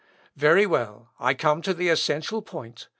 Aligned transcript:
_"Very 0.35 0.65
well, 0.65 1.11
I 1.19 1.35
come 1.35 1.61
to 1.61 1.75
the 1.75 1.89
essential 1.89 2.41
point. 2.41 2.87